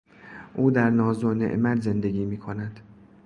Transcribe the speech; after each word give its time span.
او 0.53 0.71
در 0.71 0.89
ناز 0.89 1.23
و 1.23 1.33
نعمت 1.33 1.81
زندگی 1.81 2.25
میکند. 2.25 2.79